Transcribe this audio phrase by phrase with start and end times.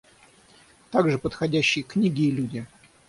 [0.89, 2.65] Также подходящие книги и люди.